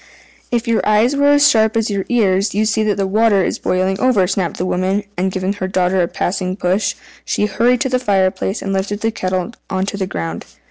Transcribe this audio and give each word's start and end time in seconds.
"If 0.49 0.67
your 0.67 0.81
eyes 0.83 1.15
were 1.15 1.27
as 1.27 1.47
sharp 1.47 1.77
as 1.77 1.91
your 1.91 2.05
ears 2.09 2.55
you'd 2.55 2.65
see 2.65 2.81
that 2.85 2.97
the 2.97 3.05
water 3.05 3.43
is 3.45 3.59
boiling 3.59 3.99
over," 3.99 4.25
snapped 4.25 4.57
the 4.57 4.65
woman; 4.65 5.03
and 5.15 5.31
giving 5.31 5.53
her 5.53 5.67
daughter 5.67 6.01
a 6.01 6.07
passing 6.07 6.55
push, 6.55 6.95
she 7.23 7.45
hurried 7.45 7.81
to 7.81 7.89
the 7.89 7.99
fire 7.99 8.31
place, 8.31 8.63
and 8.63 8.73
lifted 8.73 9.01
the 9.01 9.11
kettle 9.11 9.53
on 9.69 9.85
to 9.85 9.97
the 9.97 10.07
ground. 10.07 10.45